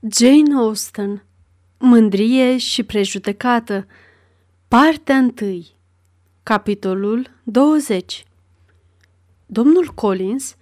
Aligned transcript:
Jane 0.00 0.54
Austen 0.54 1.24
Mândrie 1.78 2.56
și 2.56 2.82
prejudecată 2.82 3.86
Partea 4.68 5.32
1 5.40 5.66
Capitolul 6.42 7.30
20 7.42 8.24
Domnul 9.46 9.92
Collins 9.94 10.56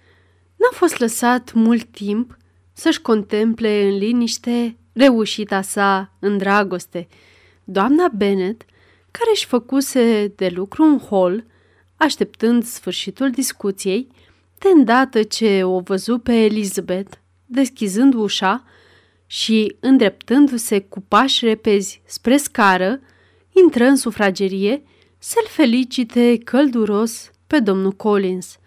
n-a 0.55 0.69
fost 0.71 0.99
lăsat 0.99 1.53
mult 1.53 1.83
timp 1.83 2.37
să-și 2.73 3.01
contemple 3.01 3.87
în 3.87 3.97
liniște 3.97 4.77
reușita 4.93 5.61
sa 5.61 6.11
în 6.19 6.37
dragoste. 6.37 7.07
Doamna 7.63 8.07
Bennet, 8.07 8.65
care 9.11 9.29
își 9.33 9.45
făcuse 9.45 10.33
de 10.35 10.47
lucru 10.47 10.83
un 10.83 10.99
hol, 10.99 11.45
așteptând 11.95 12.63
sfârșitul 12.63 13.29
discuției, 13.29 14.07
de 14.57 14.67
îndată 14.75 15.23
ce 15.23 15.63
o 15.63 15.79
văzu 15.79 16.19
pe 16.19 16.33
Elizabeth, 16.33 17.17
deschizând 17.45 18.13
ușa, 18.13 18.63
și, 19.27 19.75
îndreptându-se 19.79 20.79
cu 20.79 21.01
pași 21.01 21.45
repezi 21.45 22.01
spre 22.05 22.37
scară, 22.37 22.99
intră 23.51 23.83
în 23.83 23.95
sufragerie 23.95 24.83
să-l 25.17 25.45
felicite 25.47 26.37
călduros 26.43 27.31
pe 27.47 27.59
domnul 27.59 27.91
Collins, 27.91 28.57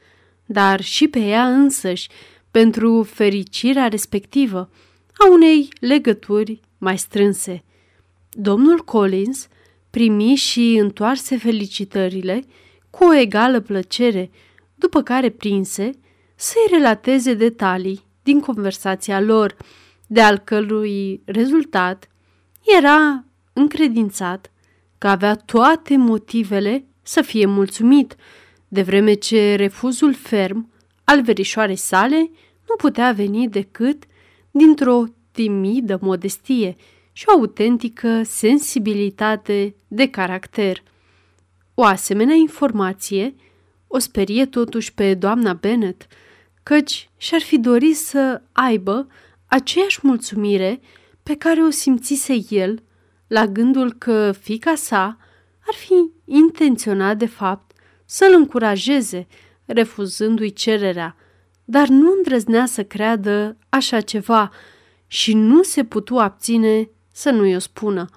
dar 0.45 0.81
și 0.81 1.09
pe 1.09 1.19
ea 1.19 1.49
însăși 1.49 2.09
pentru 2.51 3.03
fericirea 3.03 3.89
respectivă 3.89 4.71
a 5.13 5.31
unei 5.31 5.69
legături 5.81 6.61
mai 6.79 6.99
strânse. 6.99 7.65
Domnul 8.31 8.79
Collins 8.79 9.49
primi 9.91 10.35
și 10.35 10.77
întoarse 10.81 11.37
felicitările 11.37 12.45
cu 12.91 13.05
o 13.05 13.15
egală 13.15 13.61
plăcere, 13.61 14.31
după 14.75 15.03
care 15.03 15.31
prinse 15.31 15.91
să-i 16.35 16.77
relateze 16.77 17.35
detalii 17.35 18.05
din 18.23 18.41
conversația 18.41 19.21
lor, 19.21 19.57
de 20.13 20.21
al 20.21 20.39
cărui 20.39 21.23
rezultat 21.25 22.11
era 22.79 23.25
încredințat 23.53 24.53
că 24.99 25.09
avea 25.09 25.35
toate 25.35 25.97
motivele 25.97 26.85
să 27.03 27.23
fie 27.23 27.47
mulțumit, 27.47 28.17
de 28.69 28.83
vreme 28.83 29.15
ce 29.15 29.55
refuzul 29.55 30.15
ferm 30.15 30.73
al 31.05 31.23
verișoarei 31.23 31.77
sale 31.77 32.31
nu 32.69 32.75
putea 32.77 33.13
veni 33.13 33.49
decât 33.49 34.05
dintr-o 34.51 35.05
timidă 35.31 35.99
modestie 36.01 36.77
și 37.13 37.25
o 37.29 37.33
autentică 37.33 38.23
sensibilitate 38.23 39.75
de 39.89 40.09
caracter. 40.09 40.83
O 41.75 41.85
asemenea 41.85 42.35
informație 42.35 43.35
o 43.87 43.99
sperie 43.99 44.47
totuși 44.47 44.95
pe 44.95 45.15
doamna 45.15 45.53
Bennet, 45.53 46.07
căci 46.63 47.09
și-ar 47.17 47.41
fi 47.41 47.59
dorit 47.59 47.97
să 47.97 48.43
aibă 48.53 49.07
aceeași 49.51 49.99
mulțumire 50.03 50.81
pe 51.23 51.35
care 51.37 51.63
o 51.63 51.71
simțise 51.71 52.45
el 52.49 52.83
la 53.27 53.47
gândul 53.47 53.93
că 53.93 54.33
fica 54.33 54.75
sa 54.75 55.17
ar 55.67 55.75
fi 55.75 56.11
intenționat 56.25 57.17
de 57.17 57.27
fapt 57.27 57.73
să-l 58.05 58.35
încurajeze, 58.37 59.27
refuzându-i 59.65 60.53
cererea, 60.53 61.17
dar 61.65 61.89
nu 61.89 62.13
îndrăznea 62.17 62.67
să 62.67 62.85
creadă 62.85 63.57
așa 63.69 64.01
ceva 64.01 64.51
și 65.07 65.35
nu 65.35 65.63
se 65.63 65.85
putu 65.85 66.17
abține 66.17 66.91
să 67.13 67.31
nu-i 67.31 67.55
o 67.55 67.59
spună. 67.59 68.09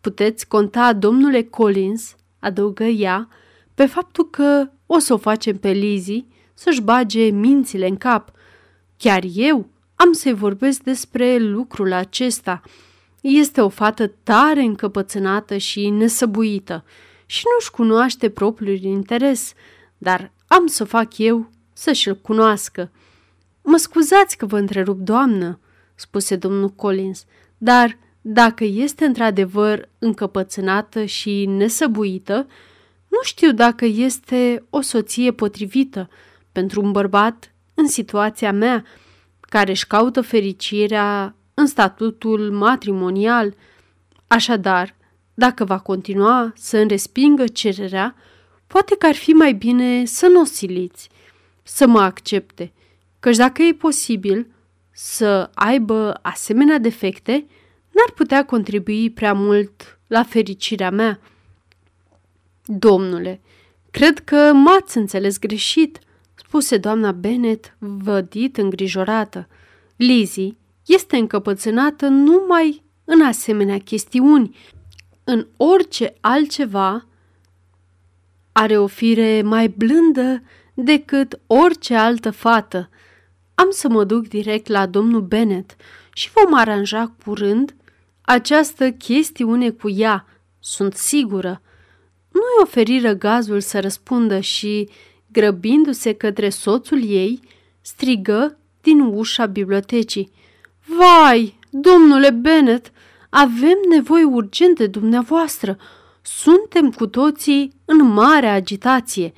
Puteți 0.00 0.46
conta, 0.46 0.92
domnule 0.92 1.42
Collins, 1.42 2.16
adăugă 2.38 2.84
ea, 2.84 3.28
pe 3.74 3.86
faptul 3.86 4.30
că 4.30 4.70
o 4.86 4.98
să 4.98 5.12
o 5.12 5.16
facem 5.16 5.58
pe 5.58 5.70
Lizzie 5.70 6.26
să-și 6.54 6.82
bage 6.82 7.24
mințile 7.24 7.88
în 7.88 7.96
cap. 7.96 8.30
Chiar 8.96 9.22
eu 9.34 9.76
am 10.00 10.12
să-i 10.12 10.34
vorbesc 10.34 10.82
despre 10.82 11.38
lucrul 11.38 11.92
acesta. 11.92 12.62
Este 13.20 13.60
o 13.60 13.68
fată 13.68 14.06
tare 14.22 14.60
încăpățânată 14.60 15.56
și 15.56 15.88
nesăbuită 15.88 16.84
și 17.26 17.44
nu-și 17.54 17.70
cunoaște 17.70 18.30
propriul 18.30 18.82
interes, 18.82 19.52
dar 19.98 20.32
am 20.46 20.66
să 20.66 20.84
fac 20.84 21.18
eu 21.18 21.50
să 21.72 21.92
și-l 21.92 22.16
cunoască. 22.16 22.90
Mă 23.62 23.76
scuzați 23.76 24.36
că 24.36 24.46
vă 24.46 24.58
întrerup, 24.58 24.98
doamnă, 24.98 25.60
spuse 25.94 26.36
domnul 26.36 26.68
Collins, 26.68 27.24
dar 27.58 27.98
dacă 28.20 28.64
este 28.64 29.04
într-adevăr 29.04 29.88
încăpățânată 29.98 31.04
și 31.04 31.44
nesăbuită, 31.46 32.46
nu 33.08 33.18
știu 33.22 33.52
dacă 33.52 33.84
este 33.84 34.64
o 34.70 34.80
soție 34.80 35.32
potrivită 35.32 36.08
pentru 36.52 36.82
un 36.82 36.92
bărbat 36.92 37.52
în 37.74 37.88
situația 37.88 38.52
mea, 38.52 38.84
care 39.48 39.70
își 39.70 39.86
caută 39.86 40.20
fericirea 40.20 41.34
în 41.54 41.66
statutul 41.66 42.50
matrimonial. 42.50 43.54
Așadar, 44.26 44.94
dacă 45.34 45.64
va 45.64 45.78
continua 45.78 46.52
să 46.56 46.76
îmi 46.76 46.88
respingă 46.88 47.46
cererea, 47.46 48.14
poate 48.66 48.96
că 48.96 49.06
ar 49.06 49.14
fi 49.14 49.30
mai 49.30 49.52
bine 49.52 50.04
să 50.04 50.26
nu 50.26 50.40
o 50.40 50.44
siliți, 50.44 51.08
să 51.62 51.86
mă 51.86 52.00
accepte, 52.00 52.72
căci 53.20 53.36
dacă 53.36 53.62
e 53.62 53.72
posibil 53.72 54.46
să 54.90 55.50
aibă 55.54 56.18
asemenea 56.22 56.78
defecte, 56.78 57.46
n-ar 57.90 58.12
putea 58.14 58.44
contribui 58.44 59.10
prea 59.10 59.32
mult 59.32 59.98
la 60.06 60.22
fericirea 60.22 60.90
mea. 60.90 61.20
Domnule, 62.64 63.40
cred 63.90 64.18
că 64.18 64.52
m-ați 64.54 64.96
înțeles 64.96 65.38
greșit, 65.38 65.98
spuse 66.48 66.76
doamna 66.76 67.12
Bennet, 67.12 67.76
vădit 67.78 68.56
îngrijorată. 68.56 69.48
Lizzie 69.96 70.56
este 70.86 71.16
încăpățânată 71.16 72.06
numai 72.06 72.82
în 73.04 73.22
asemenea 73.22 73.78
chestiuni. 73.78 74.56
În 75.24 75.46
orice 75.56 76.14
altceva 76.20 77.06
are 78.52 78.78
o 78.78 78.86
fire 78.86 79.42
mai 79.42 79.68
blândă 79.68 80.42
decât 80.74 81.40
orice 81.46 81.94
altă 81.94 82.30
fată. 82.30 82.88
Am 83.54 83.70
să 83.70 83.88
mă 83.88 84.04
duc 84.04 84.28
direct 84.28 84.66
la 84.66 84.86
domnul 84.86 85.20
Bennet 85.20 85.76
și 86.12 86.30
vom 86.34 86.54
aranja 86.54 87.14
curând 87.24 87.74
această 88.20 88.90
chestiune 88.90 89.70
cu 89.70 89.88
ea, 89.88 90.26
sunt 90.58 90.94
sigură. 90.94 91.62
Nu-i 92.30 92.62
oferi 92.62 93.00
răgazul 93.00 93.60
să 93.60 93.80
răspundă 93.80 94.40
și 94.40 94.88
grăbindu-se 95.32 96.12
către 96.12 96.48
soțul 96.48 97.04
ei, 97.04 97.40
strigă 97.80 98.58
din 98.80 99.00
ușa 99.00 99.46
bibliotecii. 99.46 100.30
Vai, 100.84 101.58
domnule 101.70 102.30
Bennet, 102.30 102.92
avem 103.28 103.78
nevoie 103.88 104.24
urgent 104.24 104.76
de 104.76 104.86
dumneavoastră. 104.86 105.78
Suntem 106.22 106.90
cu 106.90 107.06
toții 107.06 107.72
în 107.84 108.06
mare 108.06 108.46
agitație. 108.46 109.32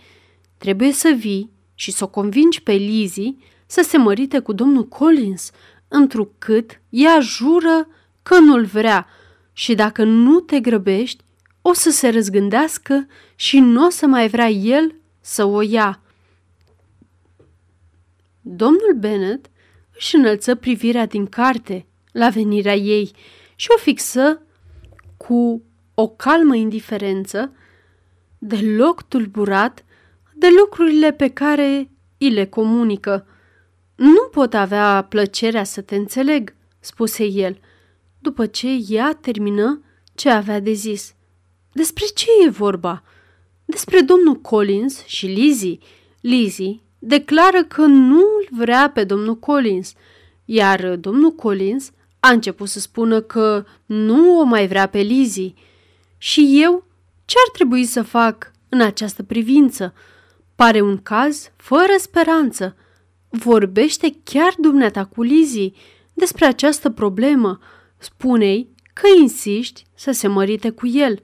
Trebuie 0.58 0.92
să 0.92 1.14
vii 1.16 1.50
și 1.74 1.90
să 1.90 2.04
o 2.04 2.08
convingi 2.08 2.62
pe 2.62 2.72
Lizzie 2.72 3.36
să 3.66 3.82
se 3.82 3.98
mărite 3.98 4.38
cu 4.38 4.52
domnul 4.52 4.88
Collins, 4.88 5.50
întrucât 5.88 6.80
ea 6.88 7.20
jură 7.20 7.88
că 8.22 8.38
nu-l 8.38 8.64
vrea 8.64 9.06
și 9.52 9.74
dacă 9.74 10.04
nu 10.04 10.40
te 10.40 10.60
grăbești, 10.60 11.24
o 11.62 11.72
să 11.72 11.90
se 11.90 12.08
răzgândească 12.08 13.06
și 13.34 13.58
nu 13.58 13.86
o 13.86 13.88
să 13.88 14.06
mai 14.06 14.28
vrea 14.28 14.48
el 14.48 14.94
să 15.20 15.44
o 15.44 15.60
ia. 15.60 16.00
Domnul 18.40 18.94
Bennet 18.98 19.50
își 19.94 20.14
înălță 20.16 20.54
privirea 20.54 21.06
din 21.06 21.26
carte 21.26 21.86
la 22.12 22.28
venirea 22.28 22.74
ei 22.74 23.10
și 23.54 23.68
o 23.76 23.78
fixă 23.78 24.42
cu 25.16 25.62
o 25.94 26.08
calmă 26.08 26.54
indiferență, 26.54 27.52
deloc 28.38 29.02
tulburat 29.02 29.84
de 30.34 30.48
lucrurile 30.60 31.12
pe 31.12 31.28
care 31.28 31.90
îi 32.18 32.30
le 32.30 32.46
comunică. 32.46 33.26
Nu 33.94 34.28
pot 34.30 34.54
avea 34.54 35.06
plăcerea 35.08 35.64
să 35.64 35.80
te 35.80 35.96
înțeleg, 35.96 36.54
spuse 36.78 37.24
el, 37.24 37.60
după 38.18 38.46
ce 38.46 38.68
ea 38.88 39.18
termină 39.20 39.82
ce 40.14 40.30
avea 40.30 40.60
de 40.60 40.72
zis. 40.72 41.14
Despre 41.72 42.04
ce 42.14 42.26
e 42.46 42.48
vorba? 42.48 43.02
Despre 43.70 44.00
domnul 44.00 44.34
Collins 44.34 45.04
și 45.06 45.26
Lizzie. 45.26 45.78
Lizzie 46.20 46.80
declară 46.98 47.64
că 47.64 47.80
nu 47.80 48.18
îl 48.18 48.48
vrea 48.50 48.90
pe 48.94 49.04
domnul 49.04 49.38
Collins, 49.38 49.92
iar 50.44 50.96
domnul 50.96 51.30
Collins 51.30 51.90
a 52.20 52.30
început 52.30 52.68
să 52.68 52.80
spună 52.80 53.20
că 53.20 53.64
nu 53.86 54.38
o 54.38 54.42
mai 54.42 54.66
vrea 54.66 54.86
pe 54.86 54.98
Lizzie. 54.98 55.54
Și 56.18 56.60
eu 56.62 56.84
ce 57.24 57.36
ar 57.46 57.52
trebui 57.52 57.84
să 57.84 58.02
fac 58.02 58.50
în 58.68 58.80
această 58.80 59.22
privință? 59.22 59.94
Pare 60.54 60.80
un 60.80 61.02
caz 61.02 61.50
fără 61.56 61.92
speranță. 61.98 62.76
Vorbește 63.28 64.16
chiar 64.24 64.54
dumneata 64.58 65.04
cu 65.04 65.22
Lizzie 65.22 65.72
despre 66.14 66.44
această 66.44 66.90
problemă. 66.90 67.58
Spune-i 67.98 68.74
că 68.92 69.06
insiști 69.20 69.86
să 69.94 70.10
se 70.10 70.26
mărite 70.26 70.70
cu 70.70 70.86
el. 70.86 71.22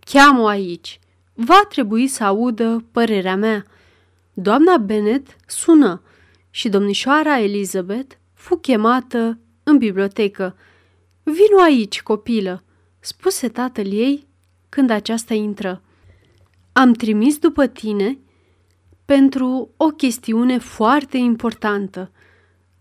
Cheamă 0.00 0.48
aici 0.48 1.00
va 1.40 1.64
trebui 1.68 2.06
să 2.06 2.24
audă 2.24 2.84
părerea 2.92 3.36
mea. 3.36 3.64
Doamna 4.32 4.76
Bennet 4.76 5.36
sună 5.46 6.02
și 6.50 6.68
domnișoara 6.68 7.40
Elizabeth 7.40 8.14
fu 8.32 8.56
chemată 8.56 9.38
în 9.62 9.78
bibliotecă. 9.78 10.56
Vino 11.22 11.60
aici, 11.64 12.02
copilă, 12.02 12.62
spuse 13.00 13.48
tatăl 13.48 13.92
ei 13.92 14.26
când 14.68 14.90
aceasta 14.90 15.34
intră. 15.34 15.82
Am 16.72 16.92
trimis 16.92 17.38
după 17.38 17.66
tine 17.66 18.18
pentru 19.04 19.70
o 19.76 19.86
chestiune 19.86 20.58
foarte 20.58 21.16
importantă. 21.16 22.10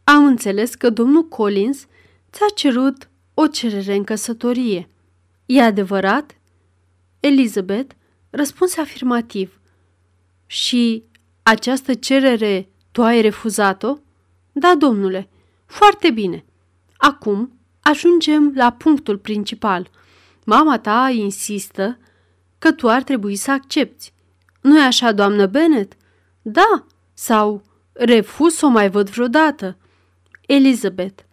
Am 0.04 0.26
înțeles 0.26 0.76
că 0.76 0.90
domnul 0.90 1.28
Collins 1.28 1.86
ți-a 2.32 2.48
cerut 2.56 3.10
o 3.34 3.48
cerere 3.48 3.96
în 3.96 4.04
căsătorie. 4.04 4.90
E 5.46 5.62
adevărat? 5.62 6.38
Elizabeth 7.20 7.96
răspunse 8.30 8.82
afirmativ. 8.82 9.60
Și 10.46 11.04
această 11.44 11.94
cerere 11.94 12.70
tu 12.92 13.04
ai 13.04 13.22
refuzat-o? 13.22 13.98
Da, 14.52 14.76
domnule. 14.76 15.30
Foarte 15.66 16.12
bine. 16.12 16.46
Acum 16.98 17.60
ajungem 17.82 18.52
la 18.56 18.72
punctul 18.72 19.18
principal. 19.18 19.90
Mama 20.46 20.80
ta 20.80 21.10
insistă 21.14 21.98
că 22.58 22.72
tu 22.72 22.90
ar 22.90 23.04
trebui 23.04 23.36
să 23.36 23.52
accepti. 23.52 24.14
Nu-i 24.62 24.82
așa, 24.82 25.12
doamnă 25.12 25.46
Bennet? 25.46 25.94
Da, 26.42 26.86
sau 27.14 27.64
refuz 27.92 28.54
să 28.54 28.66
o 28.66 28.70
mai 28.70 28.90
văd 28.90 29.10
vreodată. 29.10 29.78
Elizabeth, 30.46 31.24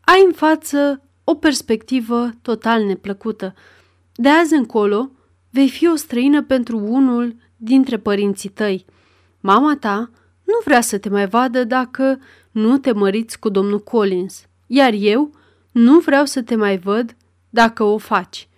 ai 0.00 0.24
în 0.24 0.32
față 0.32 1.02
o 1.24 1.34
perspectivă 1.34 2.30
total 2.42 2.84
neplăcută. 2.84 3.54
De 4.14 4.28
azi 4.28 4.54
încolo 4.54 5.10
vei 5.50 5.68
fi 5.68 5.88
o 5.88 5.94
străină 5.96 6.42
pentru 6.42 6.78
unul 6.78 7.36
dintre 7.56 7.98
părinții 7.98 8.48
tăi. 8.48 8.84
Mama 9.40 9.76
ta 9.76 10.10
nu 10.44 10.54
vrea 10.64 10.80
să 10.80 10.98
te 10.98 11.08
mai 11.08 11.26
vadă 11.26 11.64
dacă 11.64 12.20
nu 12.50 12.78
te 12.78 12.92
măriți 12.92 13.38
cu 13.38 13.48
domnul 13.48 13.80
Collins, 13.80 14.46
iar 14.66 14.92
eu 14.92 15.30
nu 15.70 15.98
vreau 15.98 16.24
să 16.24 16.42
te 16.42 16.54
mai 16.54 16.78
văd 16.78 17.16
dacă 17.50 17.82
o 17.82 17.98
faci. 17.98 18.48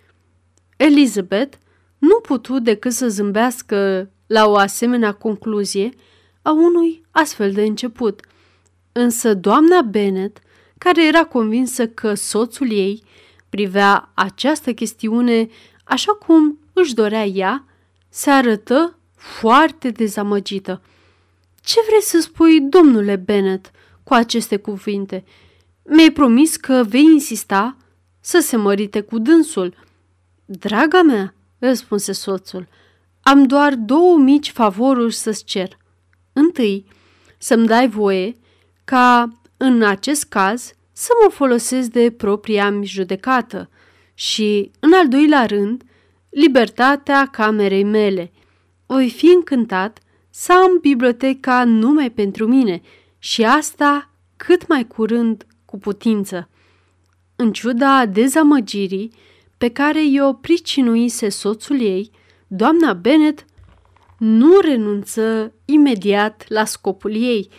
Elizabeth 0.77 1.57
nu 1.97 2.19
putu 2.19 2.59
decât 2.59 2.91
să 2.91 3.09
zâmbească 3.09 4.09
la 4.27 4.47
o 4.47 4.55
asemenea 4.55 5.11
concluzie 5.11 5.89
a 6.41 6.51
unui 6.51 7.01
astfel 7.11 7.51
de 7.51 7.61
început. 7.61 8.25
Însă 8.91 9.33
doamna 9.33 9.81
Bennet, 9.81 10.39
care 10.77 11.07
era 11.07 11.23
convinsă 11.23 11.87
că 11.87 12.13
soțul 12.13 12.71
ei 12.71 13.03
privea 13.49 14.11
această 14.13 14.73
chestiune 14.73 15.47
așa 15.83 16.11
cum 16.11 16.59
își 16.81 16.93
dorea 16.93 17.25
ea, 17.25 17.65
se 18.09 18.29
arătă 18.29 18.97
foarte 19.15 19.89
dezamăgită. 19.89 20.81
Ce 21.61 21.79
vrei 21.87 22.01
să 22.01 22.19
spui, 22.19 22.61
domnule 22.61 23.15
Bennet, 23.15 23.71
cu 24.03 24.13
aceste 24.13 24.57
cuvinte? 24.57 25.23
Mi-ai 25.83 26.11
promis 26.11 26.55
că 26.55 26.83
vei 26.87 27.03
insista 27.03 27.77
să 28.19 28.39
se 28.39 28.55
mărite 28.55 29.01
cu 29.01 29.19
dânsul. 29.19 29.75
Draga 30.45 31.01
mea, 31.01 31.33
răspunse 31.59 32.11
soțul, 32.11 32.67
am 33.21 33.43
doar 33.43 33.75
două 33.75 34.17
mici 34.17 34.51
favoruri 34.51 35.13
să-ți 35.13 35.43
cer. 35.43 35.77
Întâi, 36.33 36.85
să-mi 37.37 37.67
dai 37.67 37.87
voie 37.87 38.37
ca, 38.83 39.39
în 39.57 39.83
acest 39.83 40.23
caz, 40.23 40.73
să 40.91 41.09
mă 41.23 41.29
folosesc 41.29 41.89
de 41.89 42.11
propria 42.11 42.69
mi 42.69 42.85
judecată 42.85 43.69
și, 44.13 44.71
în 44.79 44.93
al 44.93 45.07
doilea 45.07 45.45
rând, 45.45 45.83
libertatea 46.31 47.25
camerei 47.25 47.83
mele. 47.83 48.31
Voi 48.85 49.09
fi 49.09 49.25
încântat 49.25 49.99
să 50.29 50.53
am 50.53 50.77
biblioteca 50.81 51.63
numai 51.63 52.11
pentru 52.11 52.47
mine 52.47 52.81
și 53.19 53.43
asta 53.43 54.09
cât 54.37 54.67
mai 54.67 54.87
curând 54.87 55.45
cu 55.65 55.77
putință. 55.77 56.49
În 57.35 57.51
ciuda 57.51 58.05
dezamăgirii 58.05 59.13
pe 59.57 59.69
care 59.69 60.05
i-o 60.05 60.33
pricinuise 60.33 61.29
soțul 61.29 61.81
ei, 61.81 62.11
doamna 62.47 62.93
Bennet 62.93 63.45
nu 64.17 64.59
renunță 64.59 65.53
imediat 65.65 66.45
la 66.47 66.65
scopul 66.65 67.15
ei. 67.15 67.49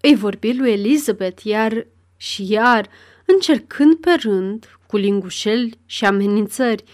Îi 0.00 0.14
vorbi 0.14 0.56
lui 0.56 0.70
Elizabeth 0.70 1.42
iar 1.42 1.86
și 2.16 2.50
iar, 2.50 2.88
încercând 3.24 3.94
pe 3.94 4.10
rând, 4.20 4.78
cu 4.86 4.96
lingușeli 4.96 5.78
și 5.86 6.04
amenințări, 6.04 6.84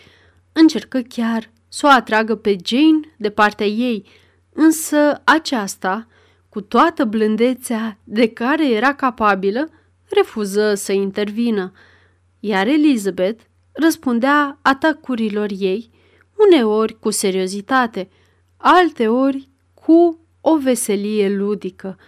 încercă 0.52 1.00
chiar 1.00 1.50
să 1.68 1.86
o 1.86 1.88
atragă 1.88 2.34
pe 2.34 2.56
Jane 2.64 3.14
de 3.16 3.30
partea 3.30 3.66
ei, 3.66 4.06
însă 4.52 5.20
aceasta, 5.24 6.06
cu 6.48 6.60
toată 6.60 7.04
blândețea 7.04 7.98
de 8.04 8.28
care 8.28 8.70
era 8.70 8.94
capabilă, 8.94 9.68
refuză 10.08 10.74
să 10.74 10.92
intervină, 10.92 11.72
iar 12.40 12.66
Elizabeth 12.66 13.42
răspundea 13.72 14.58
atacurilor 14.62 15.48
ei, 15.58 15.90
uneori 16.46 16.98
cu 16.98 17.10
seriozitate, 17.10 18.10
alteori 18.56 19.48
cu 19.74 20.18
o 20.40 20.58
veselie 20.58 21.36
ludică. 21.36 21.98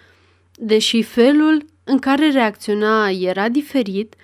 Deși 0.54 1.02
felul 1.02 1.64
în 1.84 1.98
care 1.98 2.30
reacționa 2.30 3.08
era 3.08 3.48
diferit, 3.48 4.14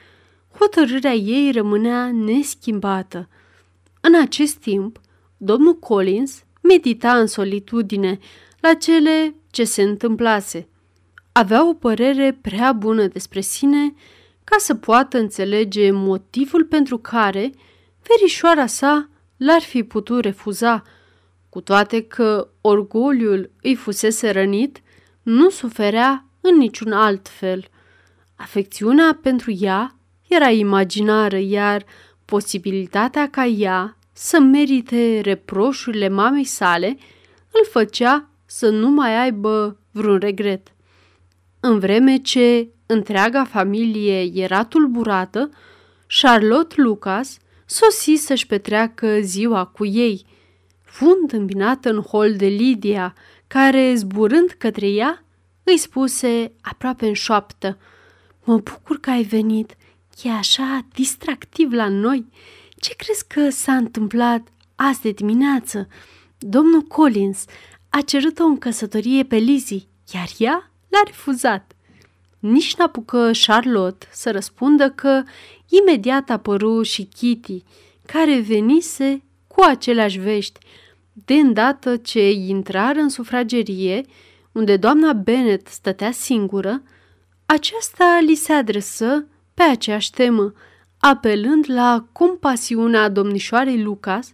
hotărârea 0.58 1.14
ei 1.14 1.50
rămânea 1.52 2.10
neschimbată. 2.12 3.28
În 4.00 4.20
acest 4.20 4.56
timp, 4.56 5.00
domnul 5.36 5.78
Collins 5.78 6.44
medita 6.62 7.18
în 7.18 7.26
solitudine 7.26 8.18
la 8.60 8.74
cele 8.74 9.34
ce 9.50 9.64
se 9.64 9.82
întâmplase. 9.82 10.68
Avea 11.32 11.68
o 11.68 11.74
părere 11.74 12.38
prea 12.40 12.72
bună 12.72 13.06
despre 13.06 13.40
sine 13.40 13.94
ca 14.44 14.56
să 14.58 14.74
poată 14.74 15.18
înțelege 15.18 15.90
motivul 15.90 16.64
pentru 16.64 16.98
care 16.98 17.52
verișoara 18.02 18.66
sa 18.66 19.08
l-ar 19.36 19.60
fi 19.60 19.82
putut 19.82 20.24
refuza, 20.24 20.82
cu 21.48 21.60
toate 21.60 22.02
că 22.02 22.48
orgoliul 22.60 23.50
îi 23.62 23.74
fusese 23.74 24.30
rănit, 24.30 24.82
nu 25.22 25.50
suferea 25.50 26.24
în 26.40 26.56
niciun 26.56 26.92
alt 26.92 27.28
fel. 27.28 27.64
Afecțiunea 28.36 29.18
pentru 29.22 29.52
ea 29.58 29.96
era 30.28 30.50
imaginară, 30.50 31.38
iar 31.38 31.84
posibilitatea 32.30 33.28
ca 33.30 33.44
ea 33.44 33.96
să 34.12 34.40
merite 34.40 35.20
reproșurile 35.20 36.08
mamei 36.08 36.44
sale 36.44 36.86
îl 37.50 37.66
făcea 37.70 38.28
să 38.46 38.68
nu 38.68 38.88
mai 38.90 39.22
aibă 39.22 39.76
vreun 39.90 40.18
regret. 40.18 40.72
În 41.60 41.78
vreme 41.78 42.16
ce 42.16 42.68
întreaga 42.86 43.44
familie 43.44 44.42
era 44.42 44.64
tulburată, 44.64 45.50
Charlotte 46.20 46.80
Lucas 46.80 47.38
sosi 47.66 48.14
să-și 48.14 48.46
petreacă 48.46 49.20
ziua 49.20 49.64
cu 49.64 49.86
ei. 49.86 50.26
Fund 50.84 51.32
îmbinată 51.32 51.90
în 51.90 52.00
hol 52.00 52.36
de 52.36 52.46
Lydia, 52.46 53.14
care, 53.46 53.94
zburând 53.94 54.50
către 54.58 54.88
ea, 54.88 55.24
îi 55.62 55.78
spuse 55.78 56.52
aproape 56.60 57.06
în 57.06 57.14
șoaptă, 57.14 57.78
Mă 58.44 58.56
bucur 58.56 59.00
că 59.00 59.10
ai 59.10 59.22
venit, 59.22 59.76
e 60.22 60.30
așa 60.30 60.86
distractiv 60.94 61.72
la 61.72 61.88
noi. 61.88 62.26
Ce 62.76 62.94
crezi 62.94 63.26
că 63.26 63.50
s-a 63.50 63.76
întâmplat 63.76 64.48
azi 64.74 65.00
de 65.00 65.10
dimineață? 65.10 65.88
Domnul 66.38 66.82
Collins 66.82 67.44
a 67.88 68.00
cerut-o 68.00 68.44
în 68.44 68.58
căsătorie 68.58 69.24
pe 69.24 69.36
Lizzie, 69.36 69.82
iar 70.14 70.28
ea 70.38 70.70
l-a 70.88 71.02
refuzat. 71.06 71.72
Nici 72.38 72.76
n-apucă 72.76 73.30
Charlotte 73.46 74.06
să 74.12 74.30
răspundă 74.30 74.90
că 74.90 75.22
imediat 75.68 76.30
apăru 76.30 76.82
și 76.82 77.04
Kitty, 77.04 77.62
care 78.06 78.40
venise 78.40 79.22
cu 79.46 79.62
aceleași 79.62 80.18
vești. 80.18 80.58
De 81.12 81.34
îndată 81.34 81.96
ce 81.96 82.30
intrară 82.30 82.98
în 82.98 83.08
sufragerie, 83.08 84.04
unde 84.52 84.76
doamna 84.76 85.12
Bennet 85.12 85.66
stătea 85.66 86.10
singură, 86.10 86.82
aceasta 87.46 88.18
li 88.26 88.34
se 88.34 88.52
adresă 88.52 89.26
pe 89.60 89.66
aceeași 89.66 90.10
temă, 90.10 90.52
apelând 90.98 91.64
la 91.68 92.04
compasiunea 92.12 93.08
domnișoarei 93.08 93.82
Lucas 93.82 94.32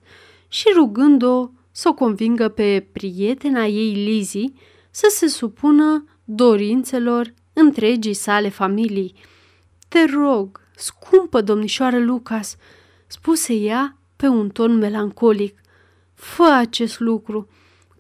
și 0.49 0.64
rugând-o 0.75 1.50
să 1.71 1.88
o 1.88 1.95
convingă 1.95 2.49
pe 2.49 2.87
prietena 2.92 3.64
ei 3.64 3.92
Lizzie 3.92 4.52
să 4.90 5.06
se 5.11 5.26
supună 5.26 6.04
dorințelor 6.25 7.35
întregii 7.52 8.14
sale 8.14 8.49
familii. 8.49 9.14
Te 9.88 10.04
rog, 10.04 10.61
scumpă 10.76 11.40
domnișoară 11.40 11.99
Lucas, 11.99 12.56
spuse 13.06 13.54
ea 13.54 13.97
pe 14.16 14.26
un 14.26 14.49
ton 14.49 14.78
melancolic, 14.78 15.61
fă 16.14 16.52
acest 16.52 17.00
lucru, 17.00 17.49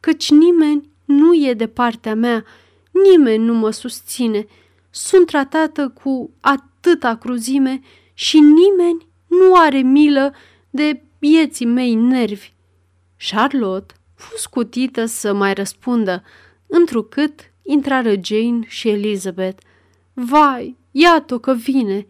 căci 0.00 0.30
nimeni 0.30 0.90
nu 1.04 1.34
e 1.34 1.54
de 1.54 1.66
partea 1.66 2.14
mea, 2.14 2.44
nimeni 2.90 3.44
nu 3.44 3.54
mă 3.54 3.70
susține, 3.70 4.46
sunt 4.90 5.26
tratată 5.26 5.88
cu 5.88 6.30
atâta 6.86 7.16
cruzime 7.16 7.80
și 8.14 8.38
nimeni 8.40 9.06
nu 9.26 9.54
are 9.54 9.78
milă 9.78 10.34
de 10.70 11.02
vieții 11.18 11.66
mei 11.66 11.94
nervi. 11.94 12.52
Charlotte 13.30 13.94
fu 14.14 14.36
scutită 14.36 15.04
să 15.04 15.34
mai 15.34 15.54
răspundă, 15.54 16.22
întrucât 16.66 17.40
intrară 17.62 18.14
Jane 18.22 18.60
și 18.66 18.88
Elizabeth. 18.88 19.62
Vai, 20.12 20.76
iată 20.90 21.38
că 21.38 21.54
vine! 21.54 22.06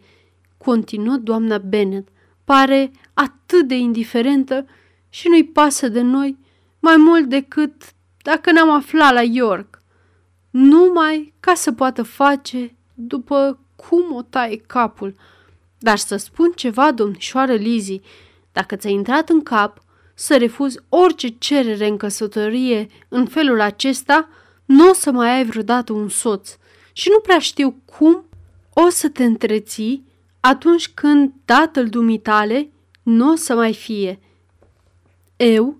continuă 0.57 1.15
doamna 1.15 1.57
Bennet, 1.57 2.07
pare 2.43 2.91
atât 3.13 3.67
de 3.67 3.75
indiferentă 3.75 4.65
și 5.09 5.27
nu-i 5.27 5.45
pasă 5.45 5.87
de 5.87 6.01
noi 6.01 6.37
mai 6.79 6.95
mult 6.97 7.25
decât 7.25 7.73
dacă 8.23 8.51
ne-am 8.51 8.69
aflat 8.69 9.13
la 9.13 9.21
York. 9.21 9.81
Numai 10.49 11.33
ca 11.39 11.53
să 11.53 11.71
poată 11.71 12.03
face 12.03 12.75
după 12.93 13.59
cum 13.77 14.15
o 14.15 14.21
taie 14.21 14.57
capul. 14.57 15.15
Dar 15.77 15.97
să 15.97 16.15
spun 16.15 16.51
ceva, 16.55 16.91
domnișoară 16.91 17.53
Lizzie, 17.53 18.01
dacă 18.51 18.75
ți-a 18.75 18.89
intrat 18.89 19.29
în 19.29 19.41
cap 19.41 19.81
să 20.13 20.37
refuzi 20.37 20.79
orice 20.89 21.27
cerere 21.27 21.87
în 21.87 21.97
căsătorie 21.97 22.87
în 23.07 23.25
felul 23.25 23.61
acesta, 23.61 24.29
nu 24.65 24.89
o 24.89 24.93
să 24.93 25.11
mai 25.11 25.29
ai 25.29 25.45
vreodată 25.45 25.93
un 25.93 26.09
soț 26.09 26.57
și 26.93 27.09
nu 27.09 27.19
prea 27.19 27.39
știu 27.39 27.81
cum 27.85 28.25
o 28.73 28.89
să 28.89 29.09
te 29.09 29.23
întreții 29.23 30.05
atunci 30.39 30.89
când 30.89 31.31
tatăl 31.45 31.87
dumitale 31.87 32.71
nu 33.03 33.31
o 33.31 33.35
să 33.35 33.55
mai 33.55 33.73
fie. 33.73 34.19
Eu 35.35 35.77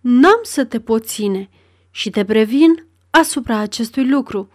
n-am 0.00 0.40
să 0.42 0.64
te 0.64 0.80
pot 0.80 1.06
ține 1.06 1.48
și 1.90 2.10
te 2.10 2.24
previn 2.24 2.86
asupra 3.10 3.56
acestui 3.56 4.08
lucru. 4.08 4.50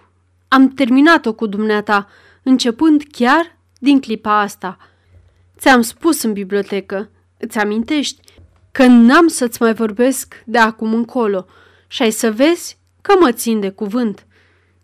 Am 0.47 0.67
terminat-o 0.67 1.33
cu 1.33 1.45
dumneata, 1.45 2.07
începând 2.47 3.03
chiar 3.11 3.57
din 3.79 3.99
clipa 3.99 4.39
asta. 4.39 4.77
Ți-am 5.57 5.81
spus 5.81 6.23
în 6.23 6.33
bibliotecă, 6.33 7.09
îți 7.37 7.57
amintești, 7.57 8.21
că 8.71 8.85
n-am 8.85 9.27
să-ți 9.27 9.61
mai 9.61 9.73
vorbesc 9.73 10.43
de 10.45 10.57
acum 10.57 10.93
încolo 10.93 11.45
și 11.87 12.01
ai 12.01 12.11
să 12.11 12.31
vezi 12.31 12.77
că 13.01 13.13
mă 13.19 13.31
țin 13.31 13.59
de 13.59 13.69
cuvânt. 13.69 14.25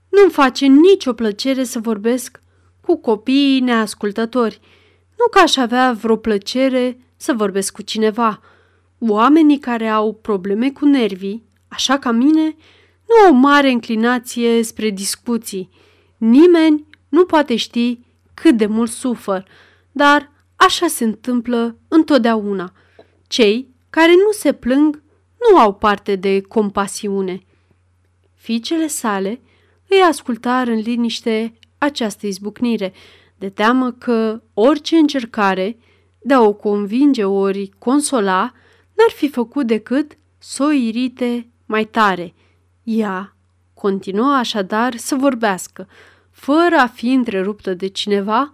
Nu-mi 0.10 0.32
face 0.32 0.66
nicio 0.66 1.14
plăcere 1.14 1.64
să 1.64 1.80
vorbesc 1.80 2.42
cu 2.82 2.98
copiii 2.98 3.60
neascultători. 3.60 4.60
Nu 5.18 5.28
că 5.32 5.40
aș 5.40 5.58
avea 5.58 5.92
vreo 6.02 6.16
plăcere 6.16 6.98
să 7.16 7.34
vorbesc 7.34 7.74
cu 7.74 7.82
cineva. 7.82 8.42
Oamenii 9.00 9.60
care 9.60 9.88
au 9.88 10.14
probleme 10.14 10.72
cu 10.72 10.86
nervii, 10.86 11.44
așa 11.68 11.98
ca 11.98 12.12
mine, 12.12 12.56
nu 13.08 13.28
au 13.28 13.34
mare 13.34 13.70
înclinație 13.70 14.64
spre 14.64 14.90
discuții. 14.90 15.70
Nimeni 16.18 16.86
nu 17.14 17.26
poate 17.26 17.56
ști 17.56 18.00
cât 18.34 18.58
de 18.58 18.66
mult 18.66 18.92
sufăr, 18.92 19.46
dar 19.92 20.32
așa 20.56 20.88
se 20.88 21.04
întâmplă 21.04 21.78
întotdeauna. 21.88 22.74
Cei 23.28 23.68
care 23.90 24.12
nu 24.12 24.32
se 24.32 24.54
plâng 24.54 25.04
nu 25.50 25.58
au 25.58 25.74
parte 25.74 26.16
de 26.16 26.42
compasiune. 26.42 27.44
Fiicele 28.36 28.88
sale 28.88 29.42
îi 29.88 30.02
ascultară 30.10 30.72
în 30.72 30.80
liniște 30.80 31.54
această 31.78 32.28
izbucnire, 32.28 32.94
de 33.38 33.50
teamă 33.50 33.92
că 33.92 34.42
orice 34.54 34.96
încercare 34.96 35.78
de 36.22 36.34
a 36.34 36.42
o 36.42 36.54
convinge 36.54 37.24
ori 37.24 37.72
consola 37.78 38.54
n-ar 38.94 39.12
fi 39.16 39.30
făcut 39.30 39.68
decât 39.68 40.18
să 40.38 40.64
o 40.64 40.72
irite 40.72 41.48
mai 41.66 41.86
tare. 41.86 42.34
Ea 42.84 43.36
continuă 43.74 44.34
așadar 44.34 44.98
să 44.98 45.16
vorbească, 45.16 45.88
fără 46.34 46.76
a 46.76 46.88
fi 46.88 47.12
întreruptă 47.12 47.74
de 47.74 47.88
cineva, 47.88 48.54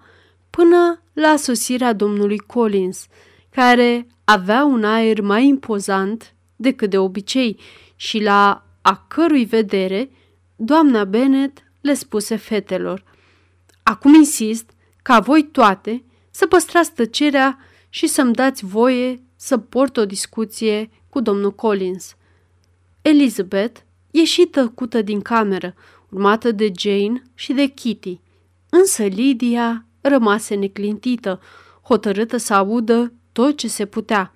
până 0.49 1.01
la 1.13 1.35
sosirea 1.35 1.93
domnului 1.93 2.37
Collins, 2.37 3.07
care 3.49 4.07
avea 4.23 4.63
un 4.63 4.83
aer 4.83 5.21
mai 5.21 5.47
impozant 5.47 6.33
decât 6.55 6.89
de 6.89 6.97
obicei 6.97 7.59
și 7.95 8.19
la 8.19 8.65
a 8.81 9.05
cărui 9.07 9.45
vedere 9.45 10.11
doamna 10.55 11.03
Bennet 11.03 11.63
le 11.81 11.93
spuse 11.93 12.35
fetelor. 12.35 13.03
Acum 13.83 14.13
insist 14.13 14.69
ca 15.01 15.19
voi 15.19 15.43
toate 15.43 16.03
să 16.31 16.47
păstrați 16.47 16.93
tăcerea 16.93 17.57
și 17.89 18.07
să-mi 18.07 18.33
dați 18.33 18.65
voie 18.65 19.21
să 19.35 19.57
port 19.57 19.97
o 19.97 20.05
discuție 20.05 20.89
cu 21.09 21.19
domnul 21.19 21.51
Collins. 21.51 22.15
Elizabeth 23.01 23.79
ieși 24.11 24.45
tăcută 24.45 25.01
din 25.01 25.21
cameră, 25.21 25.73
urmată 26.09 26.51
de 26.51 26.71
Jane 26.77 27.23
și 27.33 27.53
de 27.53 27.65
Kitty, 27.65 28.19
însă 28.69 29.03
Lydia 29.03 29.85
rămase 30.01 30.55
neclintită, 30.55 31.39
hotărâtă 31.83 32.37
să 32.37 32.53
audă 32.53 33.13
tot 33.31 33.57
ce 33.57 33.67
se 33.67 33.85
putea. 33.85 34.33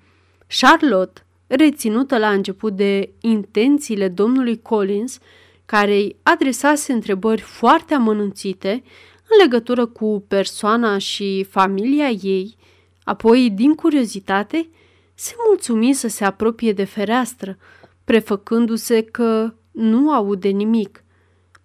Charlotte, 0.59 1.25
reținută 1.47 2.17
la 2.17 2.29
început 2.29 2.75
de 2.75 3.13
intențiile 3.21 4.07
domnului 4.07 4.61
Collins, 4.61 5.19
care 5.65 5.93
îi 5.93 6.15
adresase 6.23 6.93
întrebări 6.93 7.41
foarte 7.41 7.93
amănunțite 7.93 8.83
în 9.29 9.37
legătură 9.41 9.85
cu 9.85 10.25
persoana 10.27 10.97
și 10.97 11.45
familia 11.49 12.09
ei, 12.09 12.55
apoi, 13.03 13.49
din 13.49 13.75
curiozitate, 13.75 14.69
se 15.13 15.33
mulțumi 15.47 15.93
să 15.93 16.07
se 16.07 16.25
apropie 16.25 16.73
de 16.73 16.83
fereastră, 16.83 17.57
prefăcându-se 18.03 19.01
că 19.01 19.53
nu 19.71 20.11
aude 20.11 20.49
nimic. 20.49 21.02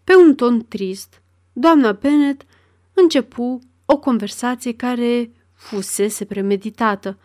Pe 0.08 0.14
un 0.14 0.34
ton 0.34 0.64
trist, 0.68 1.22
doamna 1.52 1.92
Bennet 1.92 2.46
începu 2.92 3.58
o 3.84 3.98
conversație 3.98 4.74
care 4.74 5.30
fusese 5.54 6.24
premeditată. 6.24 7.18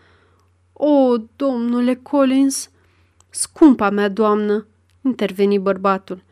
O, 0.73 1.17
domnule 1.35 1.95
Collins, 1.95 2.69
scumpa 3.29 3.89
mea 3.89 4.09
doamnă, 4.09 4.67
interveni 5.01 5.59
bărbatul, 5.59 6.23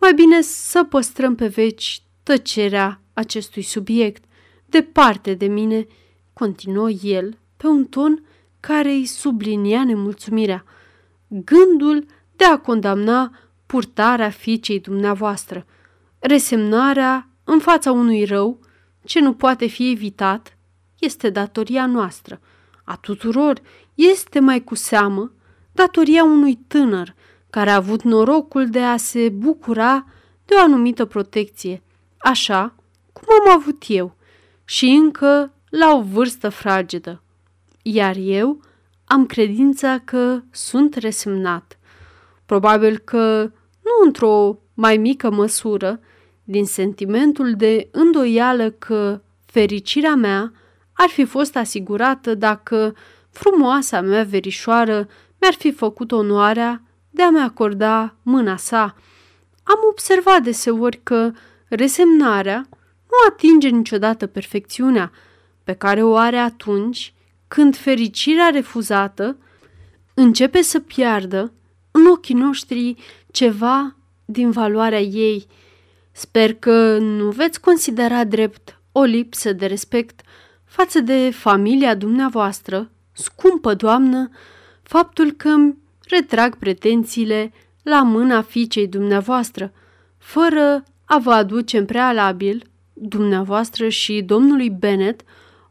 mai 0.00 0.14
bine 0.14 0.40
să 0.40 0.84
păstrăm 0.84 1.34
pe 1.34 1.46
veci 1.46 2.02
tăcerea 2.22 3.00
acestui 3.12 3.62
subiect. 3.62 4.24
Departe 4.66 5.34
de 5.34 5.46
mine, 5.46 5.86
continuă 6.32 6.90
el, 6.90 7.38
pe 7.56 7.66
un 7.66 7.84
ton 7.84 8.24
care 8.60 8.90
îi 8.90 9.06
sublinia 9.06 9.84
nemulțumirea. 9.84 10.64
Gândul 11.28 12.06
de 12.36 12.44
a 12.44 12.58
condamna 12.58 13.38
purtarea 13.66 14.30
fiicei 14.30 14.80
dumneavoastră, 14.80 15.66
resemnarea 16.26 17.28
în 17.44 17.58
fața 17.58 17.92
unui 17.92 18.24
rău 18.24 18.58
ce 19.04 19.20
nu 19.20 19.34
poate 19.34 19.66
fi 19.66 19.90
evitat, 19.90 20.56
este 20.98 21.30
datoria 21.30 21.86
noastră, 21.86 22.40
a 22.84 22.96
tuturor, 22.96 23.60
este 23.94 24.40
mai 24.40 24.64
cu 24.64 24.74
seamă 24.74 25.32
datoria 25.72 26.24
unui 26.24 26.58
tânăr 26.66 27.14
care 27.50 27.70
a 27.70 27.74
avut 27.74 28.02
norocul 28.02 28.68
de 28.68 28.80
a 28.80 28.96
se 28.96 29.28
bucura 29.28 30.06
de 30.44 30.54
o 30.54 30.62
anumită 30.62 31.04
protecție, 31.04 31.82
așa 32.18 32.74
cum 33.12 33.26
am 33.40 33.58
avut 33.58 33.84
eu, 33.86 34.16
și 34.64 34.86
încă 34.86 35.52
la 35.70 35.94
o 35.94 36.02
vârstă 36.02 36.48
fragedă. 36.48 37.22
Iar 37.82 38.16
eu 38.16 38.60
am 39.04 39.26
credința 39.26 39.98
că 39.98 40.42
sunt 40.50 40.94
resemnat. 40.94 41.78
Probabil 42.46 42.98
că 42.98 43.50
nu 43.80 44.04
într-o 44.04 44.58
mai 44.74 44.96
mică 44.96 45.30
măsură, 45.30 46.00
din 46.44 46.64
sentimentul 46.64 47.54
de 47.56 47.88
îndoială 47.90 48.70
că 48.70 49.20
fericirea 49.46 50.14
mea 50.14 50.52
ar 50.92 51.08
fi 51.08 51.24
fost 51.24 51.56
asigurată 51.56 52.34
dacă 52.34 52.94
frumoasa 53.30 54.00
mea 54.00 54.22
verișoară 54.22 55.08
mi-ar 55.40 55.54
fi 55.54 55.72
făcut 55.72 56.12
onoarea 56.12 56.82
de 57.10 57.22
a-mi 57.22 57.40
acorda 57.40 58.14
mâna 58.22 58.56
sa. 58.56 58.96
Am 59.62 59.78
observat 59.90 60.42
deseori 60.42 61.00
că 61.02 61.30
resemnarea 61.68 62.68
nu 63.04 63.16
atinge 63.28 63.68
niciodată 63.68 64.26
perfecțiunea, 64.26 65.12
pe 65.64 65.72
care 65.72 66.02
o 66.02 66.16
are 66.16 66.36
atunci 66.36 67.14
când 67.48 67.76
fericirea 67.76 68.48
refuzată 68.48 69.36
începe 70.14 70.62
să 70.62 70.80
piardă 70.80 71.52
în 71.90 72.06
ochii 72.06 72.34
noștri 72.34 72.96
ceva 73.30 73.96
din 74.24 74.50
valoarea 74.50 75.00
ei. 75.00 75.46
Sper 76.16 76.54
că 76.54 76.98
nu 76.98 77.30
veți 77.30 77.60
considera 77.60 78.24
drept 78.24 78.80
o 78.92 79.02
lipsă 79.02 79.52
de 79.52 79.66
respect 79.66 80.20
față 80.64 81.00
de 81.00 81.30
familia 81.30 81.94
dumneavoastră, 81.94 82.90
scumpă 83.12 83.74
doamnă, 83.74 84.30
faptul 84.82 85.30
că 85.30 85.48
îmi 85.48 85.76
retrag 86.08 86.56
pretențiile 86.56 87.52
la 87.82 88.02
mâna 88.02 88.42
fiicei 88.42 88.88
dumneavoastră, 88.88 89.72
fără 90.18 90.84
a 91.04 91.18
vă 91.18 91.32
aduce 91.32 91.78
în 91.78 91.84
prealabil, 91.84 92.70
dumneavoastră 92.92 93.88
și 93.88 94.22
domnului 94.22 94.70
Bennet, 94.70 95.20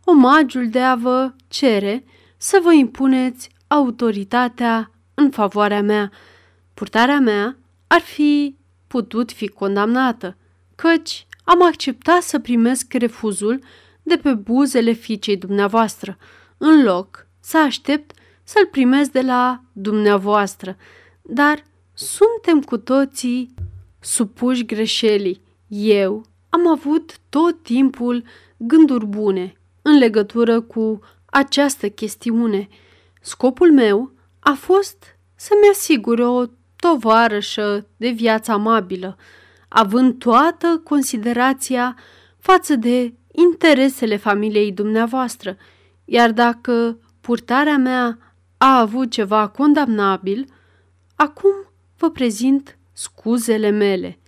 omagiul 0.04 0.70
de 0.70 0.80
a 0.80 0.96
vă 0.96 1.32
cere 1.48 2.04
să 2.38 2.60
vă 2.64 2.74
impuneți 2.74 3.50
autoritatea 3.68 4.92
în 5.14 5.30
favoarea 5.30 5.82
mea. 5.82 6.12
Purtarea 6.74 7.20
mea 7.20 7.58
ar 7.88 8.02
fi 8.02 8.56
putut 8.94 9.32
fi 9.32 9.48
condamnată, 9.48 10.38
căci 10.76 11.28
am 11.44 11.64
acceptat 11.64 12.22
să 12.22 12.40
primesc 12.40 12.94
refuzul 12.94 13.60
de 14.04 14.18
pe 14.18 14.34
buzele 14.34 14.92
fiicei 14.92 15.38
dumneavoastră, 15.38 16.18
în 16.58 16.84
loc 16.84 17.28
să 17.40 17.58
aștept 17.58 18.12
să-l 18.44 18.66
primesc 18.66 19.12
de 19.12 19.22
la 19.22 19.64
dumneavoastră, 19.72 20.78
dar 21.22 21.64
suntem 21.94 22.62
cu 22.62 22.78
toții 22.78 23.54
supuși 24.00 24.66
greșelii. 24.66 25.42
Eu 25.68 26.26
am 26.50 26.68
avut 26.68 27.18
tot 27.30 27.64
timpul 27.64 28.24
gânduri 28.58 29.06
bune, 29.06 29.54
în 29.82 29.92
în 29.92 29.98
legătură 29.98 30.62
cu 30.62 31.00
această 31.26 31.90
chestiune. 31.90 32.68
Scopul 33.22 33.72
meu 33.72 34.12
a 34.40 34.54
fost 34.54 35.04
să-mi 35.36 35.70
asigure 35.72 36.26
o 36.26 36.46
tovarășă 36.84 37.88
de 37.98 38.10
viață 38.10 38.52
amabilă, 38.52 39.18
având 39.68 40.20
toată 40.20 40.82
considerația 40.84 41.96
față 42.40 42.76
de 42.76 43.14
interesele 43.32 44.18
familiei 44.18 44.72
dumneavoastră, 44.72 45.58
iar 46.06 46.32
dacă 46.32 47.00
purtarea 47.22 47.78
mea 47.78 48.18
a 48.58 48.80
avut 48.80 49.12
ceva 49.12 49.48
condamnabil, 49.48 50.46
acum 51.16 51.54
vă 51.98 52.10
prezint 52.10 52.78
scuzele 52.94 53.70
mele. 53.70 54.20